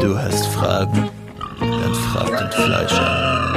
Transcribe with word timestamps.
Du 0.00 0.18
hast 0.18 0.46
Fragen? 0.46 1.10
Dann 1.60 1.94
frag 1.94 2.38
den 2.38 2.50
Fleischer. 2.50 3.52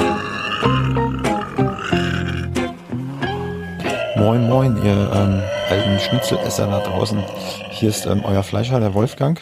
Moin, 4.18 4.50
moin, 4.50 4.76
ihr 4.84 5.12
ähm, 5.14 5.42
alten 5.70 6.00
Schnitzelesser 6.00 6.68
da 6.68 6.82
draußen. 6.82 7.24
Hier 7.72 7.88
ist 7.88 8.06
ähm, 8.06 8.26
euer 8.26 8.44
Fleischer, 8.44 8.82
der 8.82 8.94
Wolfgang. 8.94 9.42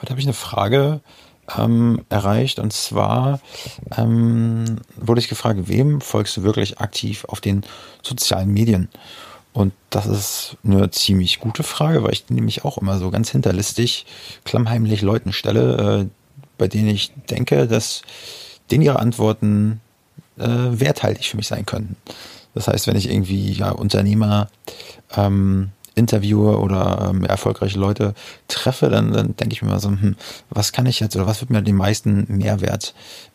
Heute 0.00 0.10
habe 0.10 0.20
ich 0.20 0.26
eine 0.26 0.34
Frage 0.34 1.00
ähm, 1.58 2.04
erreicht 2.10 2.60
und 2.60 2.72
zwar 2.72 3.40
ähm, 3.96 4.76
wurde 4.94 5.20
ich 5.20 5.28
gefragt, 5.28 5.62
wem 5.64 6.00
folgst 6.00 6.36
du 6.36 6.44
wirklich 6.44 6.78
aktiv 6.78 7.24
auf 7.24 7.40
den 7.40 7.64
sozialen 8.02 8.52
Medien? 8.52 8.88
Und 9.52 9.72
das 9.90 10.06
ist 10.06 10.58
eine 10.64 10.90
ziemlich 10.90 11.40
gute 11.40 11.64
Frage, 11.64 12.04
weil 12.04 12.12
ich 12.12 12.30
nämlich 12.30 12.64
auch 12.64 12.78
immer 12.78 12.98
so 12.98 13.10
ganz 13.10 13.30
hinterlistig, 13.30 14.06
klammheimlich 14.44 15.02
Leuten 15.02 15.32
stelle, 15.32 16.02
äh, 16.02 16.25
bei 16.58 16.68
denen 16.68 16.88
ich 16.88 17.12
denke, 17.30 17.66
dass 17.66 18.02
denen 18.70 18.82
ihre 18.82 18.98
Antworten 18.98 19.80
äh, 20.38 20.44
werthaltig 20.46 21.26
für 21.26 21.36
mich 21.36 21.46
sein 21.46 21.66
könnten. 21.66 21.96
Das 22.54 22.68
heißt, 22.68 22.86
wenn 22.86 22.96
ich 22.96 23.10
irgendwie 23.10 23.52
ja 23.52 23.70
Unternehmer 23.70 24.48
ähm, 25.16 25.70
interviewe 25.96 26.58
oder 26.58 27.08
ähm, 27.10 27.24
erfolgreiche 27.24 27.78
Leute 27.78 28.14
treffe, 28.48 28.90
dann, 28.90 29.12
dann 29.12 29.34
denke 29.34 29.54
ich 29.54 29.62
mir 29.62 29.70
mal 29.70 29.80
so, 29.80 29.88
hm, 29.88 30.14
was 30.50 30.72
kann 30.72 30.86
ich 30.86 31.00
jetzt 31.00 31.16
oder 31.16 31.26
was 31.26 31.40
wird 31.40 31.50
mir 31.50 31.62
den 31.62 31.74
meisten 31.74 32.26
Mehrwert 32.28 32.94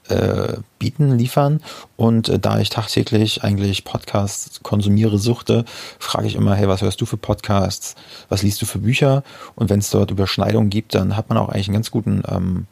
äh, 0.09 0.53
bieten, 0.77 1.17
liefern? 1.17 1.61
Und 1.97 2.29
äh, 2.29 2.39
da 2.39 2.59
ich 2.59 2.69
tagtäglich 2.69 3.43
eigentlich 3.43 3.83
Podcasts 3.83 4.61
konsumiere, 4.61 5.17
suchte, 5.17 5.65
frage 5.97 6.27
ich 6.27 6.35
immer, 6.35 6.55
hey, 6.55 6.67
was 6.67 6.83
hörst 6.83 7.01
du 7.01 7.05
für 7.07 7.17
Podcasts? 7.17 7.95
Was 8.29 8.43
liest 8.43 8.61
du 8.61 8.67
für 8.67 8.79
Bücher? 8.79 9.23
Und 9.55 9.71
wenn 9.71 9.79
es 9.79 9.89
dort 9.89 10.11
Überschneidungen 10.11 10.69
gibt, 10.69 10.93
dann 10.93 11.17
hat 11.17 11.29
man 11.29 11.39
auch 11.39 11.49
eigentlich 11.49 11.67
einen 11.67 11.75
ganz 11.75 11.89
guten 11.89 12.21
ähm, 12.29 12.67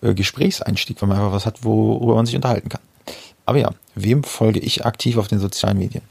äh, 0.00 0.14
Gesprächseinstieg, 0.14 1.00
weil 1.02 1.08
man 1.10 1.18
einfach 1.18 1.32
was 1.32 1.46
hat, 1.46 1.64
worüber 1.64 2.14
man 2.14 2.24
sich 2.24 2.34
unterhalten 2.34 2.70
kann. 2.70 2.80
Aber 3.46 3.58
ja, 3.58 3.70
wem 3.94 4.24
folge 4.24 4.60
ich 4.60 4.84
aktiv 4.86 5.18
auf 5.18 5.28
den 5.28 5.38
sozialen 5.38 5.78
Medien? 5.78 6.02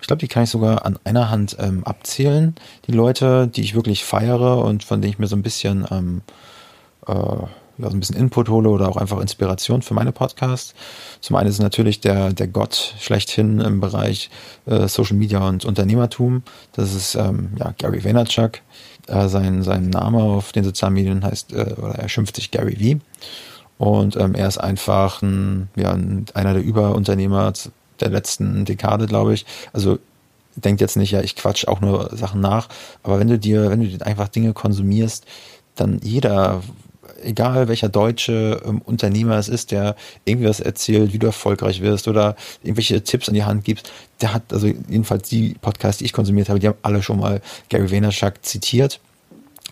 Ich 0.00 0.06
glaube, 0.06 0.20
die 0.20 0.28
kann 0.28 0.44
ich 0.44 0.50
sogar 0.50 0.86
an 0.86 0.98
einer 1.04 1.30
Hand 1.30 1.56
ähm, 1.58 1.84
abzählen. 1.84 2.54
Die 2.86 2.92
Leute, 2.92 3.48
die 3.48 3.62
ich 3.62 3.74
wirklich 3.74 4.04
feiere 4.04 4.64
und 4.64 4.84
von 4.84 5.00
denen 5.00 5.12
ich 5.12 5.18
mir 5.18 5.26
so 5.26 5.36
ein 5.36 5.42
bisschen, 5.42 5.86
ähm, 5.90 6.22
äh, 7.06 7.12
ja, 7.12 7.90
so 7.90 7.96
ein 7.96 8.00
bisschen 8.00 8.16
Input 8.16 8.48
hole 8.48 8.68
oder 8.68 8.88
auch 8.88 8.96
einfach 8.96 9.20
Inspiration 9.20 9.82
für 9.82 9.94
meine 9.94 10.12
Podcasts. 10.12 10.74
Zum 11.20 11.36
einen 11.36 11.48
ist 11.48 11.60
natürlich 11.60 12.00
der, 12.00 12.32
der 12.32 12.48
Gott 12.48 12.94
schlechthin 13.00 13.60
im 13.60 13.80
Bereich 13.80 14.30
äh, 14.66 14.88
Social 14.88 15.16
Media 15.16 15.46
und 15.46 15.64
Unternehmertum. 15.64 16.42
Das 16.72 16.94
ist 16.94 17.14
ähm, 17.16 17.50
ja, 17.58 17.74
Gary 17.76 18.04
Vaynerchuk. 18.04 18.60
Äh, 19.08 19.28
sein, 19.28 19.62
sein 19.62 19.90
Name 19.90 20.22
auf 20.22 20.52
den 20.52 20.64
sozialen 20.64 20.94
Medien 20.94 21.24
heißt, 21.24 21.52
äh, 21.52 21.74
oder 21.78 21.94
er 21.94 22.08
schimpft 22.08 22.36
sich 22.36 22.50
Gary 22.50 22.76
V. 22.76 23.00
Und 23.78 24.16
ähm, 24.16 24.34
er 24.34 24.48
ist 24.48 24.58
einfach 24.58 25.22
ein, 25.22 25.68
ja, 25.76 25.96
einer 26.34 26.54
der 26.54 26.62
Überunternehmer 26.62 27.52
der 28.00 28.10
letzten 28.10 28.64
Dekade, 28.64 29.06
glaube 29.06 29.34
ich. 29.34 29.46
Also 29.72 29.98
denkt 30.56 30.80
jetzt 30.80 30.96
nicht, 30.96 31.12
ja, 31.12 31.20
ich 31.20 31.36
quatsch 31.36 31.66
auch 31.68 31.80
nur 31.80 32.10
Sachen 32.16 32.40
nach, 32.40 32.68
aber 33.02 33.18
wenn 33.18 33.28
du 33.28 33.38
dir, 33.38 33.70
wenn 33.70 33.80
du 33.80 34.04
einfach 34.04 34.28
Dinge 34.28 34.52
konsumierst, 34.52 35.24
dann 35.76 36.00
jeder, 36.02 36.62
egal 37.22 37.68
welcher 37.68 37.88
deutsche 37.88 38.60
ähm, 38.64 38.82
Unternehmer 38.84 39.36
es 39.36 39.48
ist, 39.48 39.70
der 39.70 39.94
irgendwie 40.24 40.48
was 40.48 40.60
erzählt, 40.60 41.12
wie 41.12 41.18
du 41.18 41.26
erfolgreich 41.26 41.80
wirst 41.80 42.08
oder 42.08 42.36
irgendwelche 42.62 43.02
Tipps 43.02 43.28
an 43.28 43.34
die 43.34 43.44
Hand 43.44 43.64
gibst, 43.64 43.92
der 44.20 44.34
hat, 44.34 44.52
also 44.52 44.66
jedenfalls 44.66 45.28
die 45.28 45.54
Podcasts, 45.60 45.98
die 45.98 46.06
ich 46.06 46.12
konsumiert 46.12 46.48
habe, 46.48 46.58
die 46.58 46.66
haben 46.66 46.78
alle 46.82 47.02
schon 47.02 47.20
mal 47.20 47.40
Gary 47.68 47.90
Vaynerchuk 47.90 48.44
zitiert, 48.44 49.00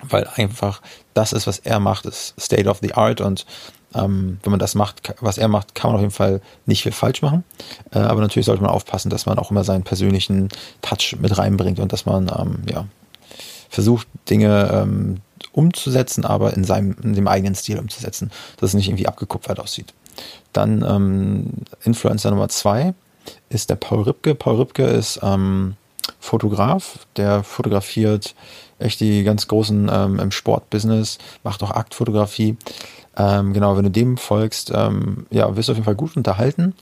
weil 0.02 0.26
einfach 0.34 0.82
das 1.14 1.32
ist, 1.32 1.46
was 1.46 1.58
er 1.60 1.80
macht, 1.80 2.06
ist 2.06 2.34
State 2.38 2.68
of 2.68 2.78
the 2.82 2.94
Art 2.94 3.20
und 3.20 3.46
ähm, 3.94 4.38
wenn 4.42 4.50
man 4.50 4.60
das 4.60 4.74
macht, 4.74 5.14
was 5.20 5.38
er 5.38 5.48
macht, 5.48 5.74
kann 5.74 5.90
man 5.90 5.96
auf 5.96 6.02
jeden 6.02 6.12
Fall 6.12 6.40
nicht 6.66 6.82
viel 6.82 6.92
falsch 6.92 7.22
machen. 7.22 7.44
Äh, 7.92 8.00
aber 8.00 8.20
natürlich 8.20 8.46
sollte 8.46 8.62
man 8.62 8.70
aufpassen, 8.70 9.10
dass 9.10 9.26
man 9.26 9.38
auch 9.38 9.50
immer 9.50 9.64
seinen 9.64 9.84
persönlichen 9.84 10.48
Touch 10.82 11.16
mit 11.20 11.36
reinbringt 11.38 11.78
und 11.78 11.92
dass 11.92 12.04
man 12.04 12.30
ähm, 12.36 12.62
ja, 12.70 12.86
versucht, 13.70 14.06
Dinge 14.28 14.70
ähm, 14.72 15.20
umzusetzen, 15.52 16.24
aber 16.24 16.54
in 16.54 16.64
seinem, 16.64 16.96
in 17.02 17.14
dem 17.14 17.28
eigenen 17.28 17.54
Stil 17.54 17.78
umzusetzen, 17.78 18.30
dass 18.58 18.70
es 18.70 18.74
nicht 18.74 18.88
irgendwie 18.88 19.06
abgekupfert 19.06 19.58
aussieht. 19.60 19.94
Dann 20.52 20.84
ähm, 20.86 21.52
Influencer 21.84 22.30
Nummer 22.30 22.48
zwei 22.48 22.94
ist 23.48 23.70
der 23.70 23.76
Paul 23.76 24.02
Ripke. 24.02 24.34
Paul 24.34 24.56
Ripke 24.56 24.84
ist 24.84 25.20
ähm, 25.22 25.76
Fotograf, 26.20 27.06
der 27.16 27.42
fotografiert 27.42 28.34
echt 28.78 29.00
die 29.00 29.24
ganz 29.24 29.48
großen 29.48 29.90
ähm, 29.92 30.18
im 30.18 30.30
Sportbusiness, 30.30 31.18
macht 31.42 31.62
auch 31.62 31.70
Aktfotografie. 31.70 32.56
Ähm, 33.18 33.54
genau, 33.54 33.76
wenn 33.76 33.84
du 33.84 33.90
dem 33.90 34.18
folgst, 34.18 34.70
ähm, 34.74 35.26
ja, 35.30 35.56
wirst 35.56 35.68
du 35.68 35.72
auf 35.72 35.78
jeden 35.78 35.86
Fall 35.86 35.94
gut 35.94 36.16
unterhalten. 36.16 36.74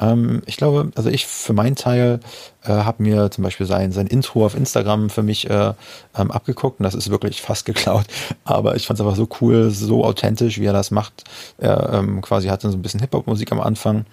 Ähm, 0.00 0.42
ich 0.46 0.56
glaube, 0.56 0.90
also 0.94 1.10
ich 1.10 1.26
für 1.26 1.52
meinen 1.52 1.76
Teil 1.76 2.20
äh, 2.62 2.70
habe 2.70 3.02
mir 3.02 3.30
zum 3.30 3.44
Beispiel 3.44 3.66
sein, 3.66 3.92
sein 3.92 4.06
Intro 4.06 4.46
auf 4.46 4.54
Instagram 4.54 5.10
für 5.10 5.22
mich 5.22 5.48
äh, 5.50 5.74
ähm, 6.16 6.30
abgeguckt 6.30 6.80
und 6.80 6.84
das 6.84 6.94
ist 6.94 7.10
wirklich 7.10 7.42
fast 7.42 7.66
geklaut. 7.66 8.06
Aber 8.44 8.76
ich 8.76 8.86
fand 8.86 8.98
es 8.98 9.04
einfach 9.04 9.16
so 9.16 9.28
cool, 9.40 9.70
so 9.70 10.04
authentisch, 10.04 10.58
wie 10.58 10.64
er 10.64 10.72
das 10.72 10.90
macht. 10.90 11.24
Er 11.58 11.92
ähm, 11.92 12.22
quasi 12.22 12.48
hatte 12.48 12.70
so 12.70 12.78
ein 12.78 12.82
bisschen 12.82 13.00
Hip-Hop-Musik 13.00 13.52
am 13.52 13.60
Anfang 13.60 14.06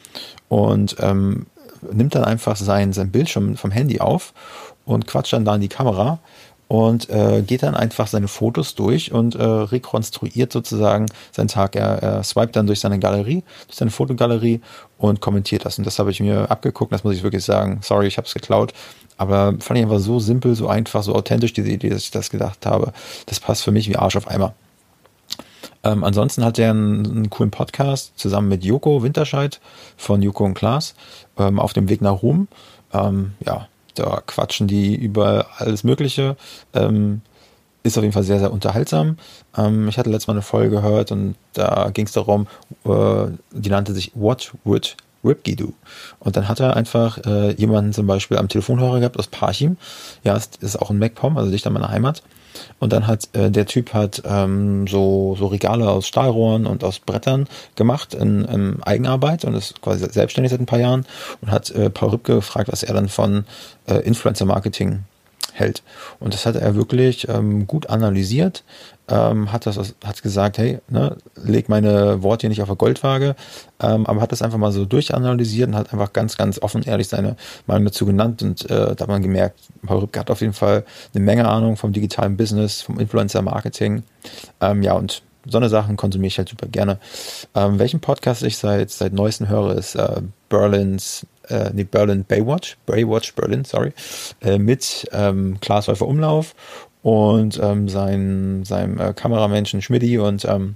und 0.50 0.98
ähm, 1.00 1.46
nimmt 1.90 2.16
dann 2.16 2.26
einfach 2.26 2.58
sein, 2.58 2.92
sein 2.92 3.12
Bildschirm 3.12 3.56
vom 3.56 3.72
Handy 3.72 4.02
auf 4.02 4.34
und 4.86 5.08
quatscht 5.08 5.34
dann 5.34 5.46
da 5.46 5.56
in 5.56 5.62
die 5.62 5.70
Kamera 5.70 6.20
und 6.72 7.10
äh, 7.10 7.42
geht 7.42 7.64
dann 7.64 7.76
einfach 7.76 8.08
seine 8.08 8.30
Fotos 8.30 8.76
durch 8.76 9.12
und 9.12 9.36
äh, 9.36 9.44
rekonstruiert 9.44 10.54
sozusagen 10.54 11.08
seinen 11.34 11.50
Tag. 11.50 11.76
Er, 11.76 12.02
er 12.02 12.24
swipet 12.24 12.56
dann 12.56 12.66
durch 12.66 12.80
seine 12.80 12.98
Galerie, 12.98 13.44
durch 13.68 13.76
seine 13.76 13.92
Fotogalerie 13.92 14.62
und 14.98 15.20
kommentiert 15.20 15.66
das. 15.66 15.78
Und 15.78 15.86
das 15.86 16.00
habe 16.00 16.12
ich 16.12 16.22
mir 16.22 16.50
abgeguckt, 16.50 16.94
das 16.94 17.04
muss 17.04 17.14
ich 17.14 17.24
wirklich 17.24 17.44
sagen. 17.44 17.80
Sorry, 17.82 18.08
ich 18.08 18.16
habe 18.16 18.26
es 18.26 18.34
geklaut. 18.34 18.74
Aber 19.18 19.54
fand 19.60 19.80
ich 19.80 19.84
einfach 19.84 20.00
so 20.00 20.22
simpel, 20.22 20.56
so 20.56 20.70
einfach, 20.70 21.04
so 21.04 21.14
authentisch, 21.14 21.52
diese 21.52 21.70
Idee, 21.70 21.90
dass 21.90 22.04
ich 22.04 22.12
das 22.12 22.30
gedacht 22.30 22.66
habe. 22.66 22.94
Das 23.26 23.42
passt 23.42 23.64
für 23.64 23.74
mich 23.74 23.90
wie 23.90 23.98
Arsch 23.98 24.16
auf 24.16 24.30
Eimer. 24.30 24.54
Ähm, 25.84 26.06
ansonsten 26.06 26.46
hat 26.46 26.58
er 26.58 26.70
einen, 26.70 27.06
einen, 27.06 27.30
coolen 27.30 27.52
Podcast 27.52 28.14
zusammen 28.16 28.48
mit 28.48 28.64
Joko 28.64 29.04
Winterscheid 29.04 29.60
von 29.98 30.22
Joko 30.22 30.46
und 30.46 30.54
Klaas 30.54 30.96
ähm, 31.38 31.60
auf 31.60 31.74
dem 31.74 31.90
Weg 31.90 32.02
nach 32.02 32.24
Ruhm. 32.24 32.48
Ähm, 32.94 33.34
ja, 33.46 33.68
da 33.96 34.22
quatschen 34.26 34.68
die 34.68 34.96
über 34.96 35.48
alles 35.58 35.84
Mögliche. 35.84 36.36
Ähm, 36.74 37.22
ist 37.84 37.98
auf 37.98 38.04
jeden 38.04 38.14
Fall 38.14 38.24
sehr, 38.24 38.40
sehr 38.40 38.54
unterhaltsam. 38.54 39.18
Ähm, 39.58 39.88
ich 39.88 39.98
hatte 39.98 40.10
letztes 40.10 40.28
Mal 40.28 40.34
eine 40.34 40.42
Folge 40.42 40.70
gehört 40.70 41.12
und 41.12 41.36
da 41.54 41.90
ging 41.92 42.06
es 42.06 42.12
darum, 42.12 42.48
äh, 42.86 43.26
die 43.52 43.70
nannte 43.70 43.94
sich 43.94 44.12
What 44.14 44.54
Would 44.64 44.98
Ripke 45.24 45.56
Do? 45.56 45.74
Und 46.20 46.36
dann 46.36 46.48
hat 46.48 46.60
er 46.60 46.76
einfach 46.76 47.18
äh, 47.26 47.52
jemanden 47.54 47.94
zum 47.94 48.08
Beispiel 48.08 48.38
am 48.38 48.48
Telefonhörer 48.48 49.00
gehabt 49.00 49.18
aus 49.18 49.28
Parchim. 49.28 49.78
Ja, 50.24 50.36
ist, 50.36 50.58
ist 50.64 50.82
auch 50.82 50.90
ein 50.90 51.00
MacPom, 51.00 51.38
also 51.38 51.52
dicht 51.52 51.66
an 51.68 51.74
meiner 51.74 51.90
Heimat. 51.90 52.24
Und 52.80 52.94
dann 52.94 53.08
hat 53.08 53.30
äh, 53.34 53.50
der 53.50 53.66
Typ 53.66 53.94
hat 53.94 54.22
ähm, 54.26 54.88
so, 54.88 55.36
so 55.38 55.48
Regale 55.48 55.90
aus 55.90 56.08
Stahlrohren 56.08 56.66
und 56.66 56.84
aus 56.84 57.00
Brettern 57.00 57.48
gemacht 57.76 58.14
in, 58.14 58.46
in 58.46 58.84
Eigenarbeit 58.84 59.46
und 59.46 59.56
ist 59.56 59.82
quasi 59.82 60.06
selbstständig 60.12 60.52
seit 60.52 60.60
ein 60.60 60.66
paar 60.66 60.80
Jahren 60.80 61.06
und 61.42 61.52
hat 61.52 61.70
äh, 61.72 61.90
Paul 61.90 62.10
Rübke 62.10 62.36
gefragt, 62.36 62.72
was 62.72 62.84
er 62.84 62.94
dann 62.94 63.10
von 63.10 63.46
äh, 63.88 63.96
Influencer 64.00 64.46
Marketing 64.46 65.04
hält. 65.54 65.84
Und 66.20 66.34
das 66.34 66.46
hat 66.46 66.56
er 66.56 66.76
wirklich 66.76 67.28
ähm, 67.30 67.68
gut 67.68 67.90
analysiert, 67.90 68.64
ähm, 69.08 69.52
hat 69.52 69.66
das 69.66 69.96
hat 70.04 70.22
gesagt, 70.24 70.58
hey, 70.58 70.80
ne, 70.90 71.18
leg 71.36 71.70
meine 71.70 72.24
Worte 72.24 72.42
hier 72.42 72.50
nicht 72.50 72.62
auf 72.62 72.70
der 72.70 72.76
Goldwaage, 72.76 73.36
ähm, 73.82 74.06
aber 74.06 74.22
hat 74.22 74.32
das 74.32 74.42
einfach 74.42 74.58
mal 74.58 74.72
so 74.72 74.86
durchanalysiert 74.86 75.70
und 75.70 75.76
hat 75.76 75.92
einfach 75.92 76.14
ganz, 76.14 76.38
ganz 76.38 76.60
offen 76.62 76.84
ehrlich 76.84 77.08
seine 77.08 77.36
Meinung 77.68 77.86
dazu 77.86 78.06
genannt 78.06 78.42
und 78.42 78.70
äh, 78.70 78.96
da 78.96 79.02
hat 79.02 79.08
man 79.08 79.22
gemerkt, 79.22 79.60
Paul 79.86 80.00
Rübke 80.00 80.20
hat 80.20 80.32
auf 80.32 80.42
jeden 80.42 80.54
Fall 80.54 80.86
eine 81.14 81.24
Menge 81.24 81.48
Ahnung 81.48 81.78
vom 81.78 81.92
digitalen 81.92 82.38
Business, 82.38 82.82
vom 82.82 83.00
Influencer-Marketing, 83.00 84.04
ähm, 84.62 84.84
ja 84.84 84.94
und 84.94 85.24
so 85.46 85.58
eine 85.58 85.70
Sachen 85.70 85.98
konsumiere 85.98 86.28
ich 86.28 86.38
halt 86.38 86.50
super 86.50 86.68
gerne. 86.68 87.00
Ähm, 87.56 87.80
welchen 87.80 88.00
Podcast 88.00 88.44
ich 88.44 88.58
seit 88.58 88.92
seit 88.92 89.14
neuestem 89.14 89.50
höre, 89.50 89.76
ist 89.76 89.96
äh, 89.96 90.22
Berlins 90.50 91.26
äh, 91.50 91.72
nee, 91.74 91.84
Berlin 91.84 92.24
Baywatch, 92.24 92.78
Baywatch 92.86 93.34
Berlin, 93.36 93.66
sorry, 93.66 93.94
äh, 94.42 94.58
mit 94.58 95.08
ähm, 95.12 95.58
Klaas 95.62 95.88
Häufer 95.88 96.08
Umlauf 96.08 96.56
und 97.04 97.60
ähm, 97.62 97.90
sein, 97.90 98.64
seinem 98.64 99.00
äh, 99.00 99.14
Kameramenschen 99.14 99.82
Schmidti 99.82 100.18
und 100.18 100.46
ähm, 100.46 100.76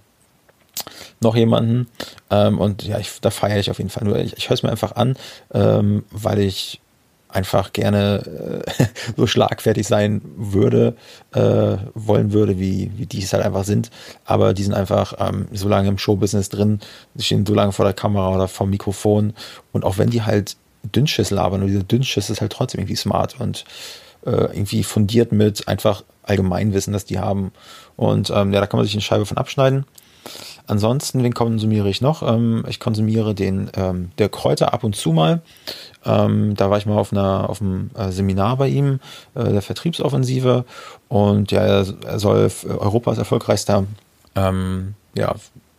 noch 1.21 1.35
jemanden. 1.35 1.87
Ähm, 2.29 2.59
und 2.59 2.83
ja, 2.83 2.99
ich, 2.99 3.21
da 3.21 3.29
feiere 3.29 3.59
ich 3.59 3.71
auf 3.71 3.77
jeden 3.77 3.89
Fall 3.89 4.03
nur. 4.03 4.17
Ich, 4.17 4.37
ich 4.37 4.49
höre 4.49 4.55
es 4.55 4.63
mir 4.63 4.71
einfach 4.71 4.95
an, 4.95 5.15
ähm, 5.53 6.03
weil 6.11 6.39
ich 6.39 6.81
einfach 7.29 7.73
gerne 7.73 8.63
äh, 8.77 8.85
so 9.17 9.27
schlagfertig 9.27 9.87
sein 9.87 10.21
würde, 10.37 10.95
äh, 11.33 11.77
wollen 11.93 12.31
würde, 12.33 12.59
wie, 12.59 12.91
wie 12.95 13.05
die 13.05 13.21
es 13.21 13.33
halt 13.33 13.43
einfach 13.43 13.63
sind. 13.63 13.89
Aber 14.25 14.53
die 14.53 14.63
sind 14.63 14.73
einfach 14.73 15.13
ähm, 15.19 15.47
so 15.51 15.67
lange 15.67 15.89
im 15.89 15.97
Showbusiness 15.97 16.49
drin, 16.49 16.79
stehen 17.17 17.45
so 17.45 17.53
lange 17.53 17.71
vor 17.71 17.85
der 17.85 17.93
Kamera 17.93 18.33
oder 18.33 18.47
vor 18.47 18.67
dem 18.67 18.71
Mikrofon. 18.71 19.33
Und 19.71 19.83
auch 19.83 19.97
wenn 19.97 20.09
die 20.09 20.23
halt 20.23 20.55
Dünnschiss 20.83 21.31
labern, 21.31 21.61
und 21.61 21.67
dieser 21.67 21.83
Dünnschiss 21.83 22.29
ist 22.29 22.41
halt 22.41 22.53
trotzdem 22.53 22.81
irgendwie 22.81 22.95
smart 22.95 23.39
und 23.39 23.65
äh, 24.25 24.31
irgendwie 24.31 24.83
fundiert 24.83 25.31
mit 25.31 25.67
einfach 25.67 26.03
Allgemeinwissen, 26.23 26.93
das 26.93 27.05
die 27.05 27.19
haben. 27.19 27.51
Und 27.95 28.29
ähm, 28.29 28.53
ja, 28.53 28.59
da 28.59 28.67
kann 28.67 28.77
man 28.77 28.85
sich 28.85 28.95
eine 28.95 29.01
Scheibe 29.01 29.25
von 29.25 29.37
abschneiden. 29.37 29.85
Ansonsten, 30.67 31.23
wen 31.23 31.33
konsumiere 31.33 31.89
ich 31.89 32.01
noch? 32.01 32.21
Ähm, 32.23 32.63
ich 32.67 32.79
konsumiere 32.79 33.35
den 33.35 33.69
ähm, 33.75 34.11
der 34.17 34.29
Kräuter 34.29 34.73
ab 34.73 34.83
und 34.83 34.95
zu 34.95 35.11
mal. 35.11 35.41
Ähm, 36.05 36.55
da 36.55 36.69
war 36.69 36.77
ich 36.77 36.85
mal 36.85 36.97
auf 36.97 37.11
einer 37.11 37.49
auf 37.49 37.61
einem 37.61 37.89
äh, 37.95 38.11
Seminar 38.11 38.57
bei 38.57 38.67
ihm, 38.67 38.99
äh, 39.33 39.51
der 39.51 39.61
Vertriebsoffensive. 39.61 40.65
Und 41.07 41.51
ja, 41.51 41.61
er, 41.61 42.19
soll 42.19 42.51
Europas 42.67 43.17
erfolgreichster 43.17 43.85
ähm, 44.35 44.95
ja, 45.15 45.35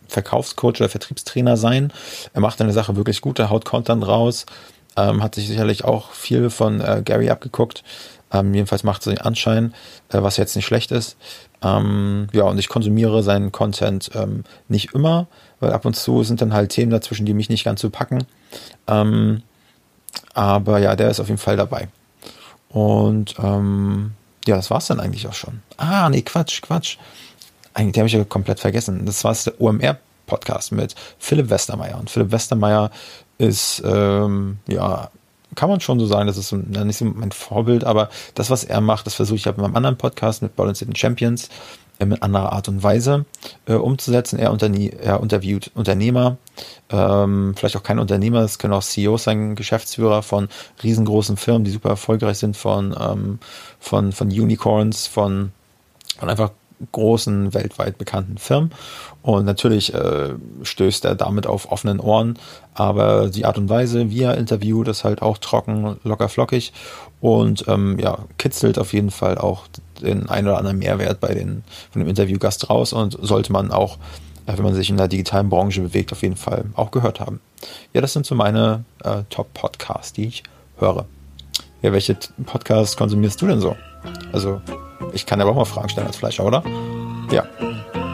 Verkaufscoach 0.07 0.79
oder 0.79 0.89
Vertriebstrainer 0.89 1.57
sein. 1.57 1.91
Er 2.33 2.41
macht 2.41 2.61
eine 2.61 2.73
Sache 2.73 2.95
wirklich 2.95 3.21
gut, 3.21 3.39
er 3.39 3.49
haut 3.49 3.65
Content 3.65 4.05
raus, 4.07 4.45
ähm, 4.95 5.21
hat 5.21 5.35
sich 5.35 5.47
sicherlich 5.47 5.85
auch 5.85 6.11
viel 6.11 6.49
von 6.49 6.81
äh, 6.81 7.01
Gary 7.03 7.29
abgeguckt. 7.29 7.83
Ähm, 8.31 8.53
jedenfalls 8.53 8.83
macht 8.83 9.01
es 9.01 9.13
den 9.13 9.21
Anschein, 9.21 9.73
äh, 10.09 10.21
was 10.21 10.37
jetzt 10.37 10.55
nicht 10.55 10.65
schlecht 10.65 10.91
ist. 10.91 11.17
Ähm, 11.61 12.27
ja, 12.33 12.43
und 12.43 12.57
ich 12.57 12.69
konsumiere 12.69 13.23
seinen 13.23 13.51
Content 13.51 14.11
ähm, 14.13 14.43
nicht 14.67 14.93
immer, 14.93 15.27
weil 15.59 15.71
ab 15.71 15.85
und 15.85 15.95
zu 15.95 16.23
sind 16.23 16.41
dann 16.41 16.53
halt 16.53 16.71
Themen 16.71 16.91
dazwischen, 16.91 17.25
die 17.25 17.33
mich 17.33 17.49
nicht 17.49 17.63
ganz 17.63 17.81
so 17.81 17.89
packen. 17.89 18.25
Ähm, 18.87 19.41
aber 20.33 20.79
ja, 20.79 20.95
der 20.95 21.09
ist 21.09 21.19
auf 21.19 21.27
jeden 21.27 21.39
Fall 21.39 21.57
dabei. 21.57 21.87
Und 22.69 23.35
ähm, 23.39 24.11
ja, 24.45 24.55
das 24.55 24.69
war's 24.69 24.87
dann 24.87 24.99
eigentlich 24.99 25.27
auch 25.27 25.33
schon. 25.33 25.61
Ah, 25.77 26.09
nee, 26.09 26.21
Quatsch, 26.21 26.61
Quatsch. 26.61 26.97
Eigentlich, 27.73 27.99
habe 27.99 28.07
ich 28.07 28.13
ja 28.13 28.23
komplett 28.23 28.59
vergessen. 28.59 29.05
Das 29.05 29.23
war 29.23 29.35
der 29.45 29.59
OMR-Podcast 29.59 30.71
mit 30.71 30.95
Philipp 31.19 31.49
Westermeier. 31.49 31.99
Und 31.99 32.09
Philipp 32.09 32.31
Westermeier 32.31 32.91
ist, 33.37 33.81
ähm, 33.85 34.57
ja, 34.67 35.09
kann 35.57 35.69
man 35.69 35.81
schon 35.81 35.99
so 35.99 36.05
sagen, 36.05 36.27
das 36.27 36.37
ist 36.37 36.53
nicht 36.53 36.97
so 36.97 37.05
mein 37.05 37.31
Vorbild, 37.31 37.83
aber 37.83 38.09
das, 38.35 38.51
was 38.51 38.63
er 38.63 38.79
macht, 38.79 39.07
das 39.07 39.15
versuche 39.15 39.37
ich 39.37 39.45
ja 39.45 39.51
mit 39.51 39.61
meinem 39.61 39.75
anderen 39.75 39.97
Podcast 39.97 40.43
mit 40.43 40.51
City 40.77 40.95
Champions 40.95 41.49
äh, 41.97 42.05
mit 42.05 42.21
anderer 42.21 42.53
Art 42.53 42.67
und 42.67 42.83
Weise 42.83 43.25
äh, 43.65 43.73
umzusetzen. 43.73 44.37
Er, 44.37 44.51
unternie 44.51 44.91
er 44.91 45.19
interviewt 45.19 45.71
Unternehmer, 45.73 46.37
ähm, 46.91 47.55
vielleicht 47.57 47.75
auch 47.75 47.81
keine 47.81 48.01
Unternehmer, 48.01 48.41
das 48.41 48.59
können 48.59 48.73
auch 48.73 48.83
CEOs 48.83 49.23
sein, 49.23 49.55
Geschäftsführer 49.55 50.21
von 50.21 50.47
riesengroßen 50.83 51.37
Firmen, 51.37 51.63
die 51.63 51.71
super 51.71 51.89
erfolgreich 51.89 52.37
sind, 52.37 52.55
von, 52.55 52.95
ähm, 52.97 53.39
von, 53.79 54.11
von 54.11 54.27
Unicorns, 54.27 55.07
von, 55.07 55.51
von 56.19 56.29
einfach 56.29 56.51
großen, 56.91 57.53
weltweit 57.53 57.97
bekannten 57.97 58.37
Firmen. 58.37 58.71
Und 59.21 59.45
natürlich 59.45 59.93
äh, 59.93 60.35
stößt 60.61 61.05
er 61.05 61.15
damit 61.15 61.47
auf 61.47 61.71
offenen 61.71 61.99
Ohren, 61.99 62.37
aber 62.73 63.29
die 63.29 63.45
Art 63.45 63.57
und 63.57 63.69
Weise, 63.69 64.09
wie 64.09 64.21
er 64.21 64.37
interviewt, 64.37 64.87
ist 64.87 65.03
halt 65.03 65.21
auch 65.21 65.37
trocken, 65.37 65.97
locker 66.03 66.29
flockig 66.29 66.71
und 67.19 67.67
ähm, 67.67 67.99
ja, 67.99 68.19
kitzelt 68.37 68.79
auf 68.79 68.93
jeden 68.93 69.11
Fall 69.11 69.37
auch 69.37 69.67
den 70.01 70.29
ein 70.29 70.45
oder 70.45 70.57
anderen 70.57 70.77
Mehrwert 70.77 71.19
bei 71.19 71.33
den, 71.33 71.63
von 71.91 72.01
dem 72.01 72.07
Interviewgast 72.07 72.69
raus 72.69 72.93
und 72.93 73.17
sollte 73.21 73.51
man 73.51 73.71
auch, 73.71 73.97
äh, 74.45 74.55
wenn 74.55 74.63
man 74.63 74.75
sich 74.75 74.89
in 74.89 74.97
der 74.97 75.07
digitalen 75.07 75.49
Branche 75.49 75.81
bewegt, 75.81 76.11
auf 76.11 76.21
jeden 76.21 76.37
Fall 76.37 76.65
auch 76.75 76.91
gehört 76.91 77.19
haben. 77.19 77.41
Ja, 77.93 78.01
das 78.01 78.13
sind 78.13 78.25
so 78.25 78.35
meine 78.35 78.85
äh, 79.03 79.23
Top-Podcasts, 79.29 80.13
die 80.13 80.27
ich 80.27 80.43
höre. 80.77 81.05
Ja, 81.81 81.91
welche 81.91 82.17
Podcasts 82.45 82.95
konsumierst 82.95 83.41
du 83.41 83.47
denn 83.47 83.59
so? 83.59 83.75
Also 84.31 84.61
ich 85.13 85.25
kann 85.25 85.41
aber 85.41 85.51
auch 85.51 85.55
mal 85.55 85.65
Fragen 85.65 85.89
stellen 85.89 86.07
als 86.07 86.17
Fleischer, 86.17 86.45
oder? 86.45 86.63
Ja. 87.31 87.45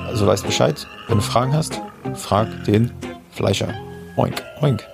Also 0.08 0.28
weißt 0.28 0.46
Bescheid. 0.46 0.88
Wenn 1.08 1.18
du 1.18 1.24
Fragen 1.24 1.54
hast, 1.54 1.82
frag 2.16 2.48
den 2.66 2.92
Fleischer. 3.32 3.74
Oink, 4.16 4.42
oink. 4.62 4.88